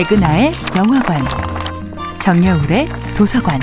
[0.00, 1.22] 백은하의 영화관,
[2.22, 3.60] 정여울의 도서관.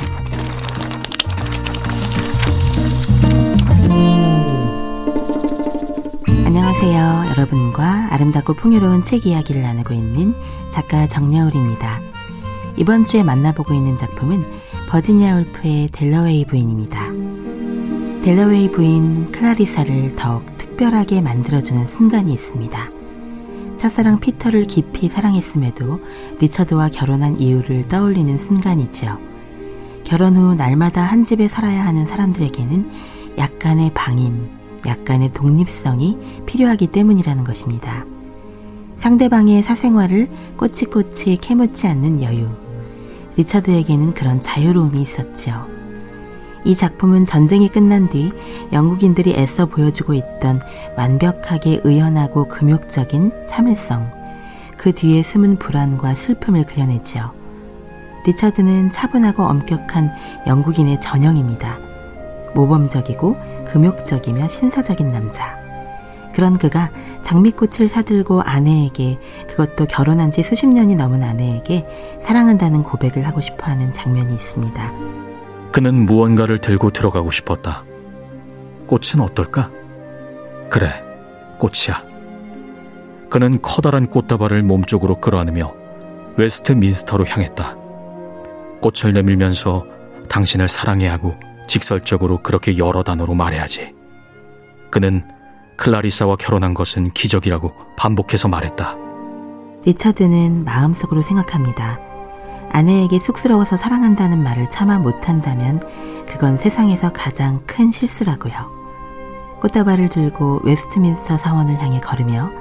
[6.46, 7.32] 안녕하세요.
[7.32, 10.36] 여러분과 아름답고 풍요로운 책 이야기를 나누고 있는
[10.70, 12.02] 작가 정여울입니다.
[12.76, 14.46] 이번 주에 만나보고 있는 작품은
[14.90, 17.08] 버지니아 울프의 델러웨이 부인입니다.
[18.24, 22.97] 델러웨이 부인 클라리사를 더욱 특별하게 만들어주는 순간이 있습니다.
[23.78, 26.00] 첫사랑 피터를 깊이 사랑했음에도
[26.40, 29.20] 리처드와 결혼한 이유를 떠올리는 순간이지요.
[30.04, 32.90] 결혼 후 날마다 한 집에 살아야 하는 사람들에게는
[33.38, 34.50] 약간의 방임,
[34.86, 38.06] 약간의 독립성이 필요하기 때문이라는 것입니다.
[38.96, 42.50] 상대방의 사생활을 꼬치꼬치 캐묻지 않는 여유.
[43.38, 45.77] 리처드에게는 그런 자유로움이 있었지요.
[46.64, 48.32] 이 작품은 전쟁이 끝난 뒤
[48.74, 50.62] 영국인들이 애써 보여주고 있던
[50.98, 54.12] 완벽하게 의연하고 금욕적인 참을성,
[54.78, 57.34] 그 뒤에 숨은 불안과 슬픔을 그려내지요.
[58.26, 60.12] 리처드는 차분하고 엄격한
[60.48, 61.80] 영국인의 전형입니다.
[62.54, 65.58] 모범적이고 금욕적이며 신사적인 남자.
[66.34, 71.84] 그런 그가 장미꽃을 사들고 아내에게 그것도 결혼한 지 수십 년이 넘은 아내에게
[72.20, 75.27] 사랑한다는 고백을 하고 싶어 하는 장면이 있습니다.
[75.78, 77.86] 그는 무언가를 들고 들어가고 싶었다.
[78.88, 79.70] 꽃은 어떨까?
[80.72, 81.04] 그래,
[81.60, 82.02] 꽃이야.
[83.30, 85.76] 그는 커다란 꽃다발을 몸쪽으로 끌어안으며
[86.36, 87.76] 웨스트 민스터로 향했다.
[88.82, 89.86] 꽃을 내밀면서
[90.28, 91.36] 당신을 사랑해 하고
[91.68, 93.94] 직설적으로 그렇게 여러 단어로 말해야지.
[94.90, 95.28] 그는
[95.78, 98.98] 클라리사와 결혼한 것은 기적이라고 반복해서 말했다.
[99.86, 102.07] 리처드는 마음속으로 생각합니다.
[102.72, 105.80] 아내에게 쑥스러워서 사랑한다는 말을 차마 못한다면
[106.28, 108.78] 그건 세상에서 가장 큰 실수라고요.
[109.62, 112.52] 꽃다발을 들고 웨스트민스터 사원을 향해 걸으며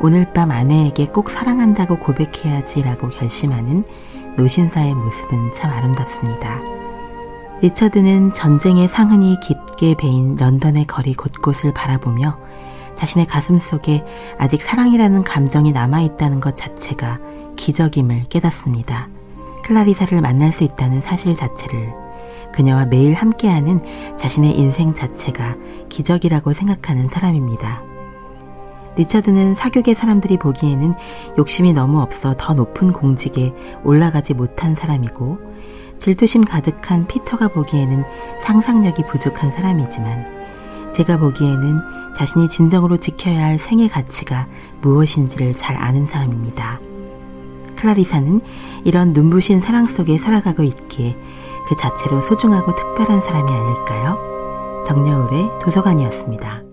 [0.00, 3.84] 오늘 밤 아내에게 꼭 사랑한다고 고백해야지라고 결심하는
[4.36, 6.60] 노신사의 모습은 참 아름답습니다.
[7.62, 12.38] 리처드는 전쟁의 상흔이 깊게 베인 런던의 거리 곳곳을 바라보며
[12.96, 14.04] 자신의 가슴 속에
[14.38, 17.18] 아직 사랑이라는 감정이 남아있다는 것 자체가
[17.56, 19.08] 기적임을 깨닫습니다.
[19.70, 21.94] 클라리사를 만날 수 있다는 사실 자체를
[22.52, 23.80] 그녀와 매일 함께하는
[24.16, 25.54] 자신의 인생 자체가
[25.88, 27.80] 기적이라고 생각하는 사람입니다.
[28.96, 30.94] 리처드는 사교계 사람들이 보기에는
[31.38, 33.54] 욕심이 너무 없어 더 높은 공직에
[33.84, 35.38] 올라가지 못한 사람이고
[35.98, 38.02] 질투심 가득한 피터가 보기에는
[38.40, 41.80] 상상력이 부족한 사람이지만 제가 보기에는
[42.16, 44.48] 자신이 진정으로 지켜야 할 생의 가치가
[44.80, 46.89] 무엇인지를 잘 아는 사람입니다.
[47.80, 48.40] 클라리사는
[48.84, 51.16] 이런 눈부신 사랑 속에 살아가고 있기에
[51.66, 54.18] 그 자체로 소중하고 특별한 사람이 아닐까요?
[54.84, 56.69] 정여울의 도서관이었습니다.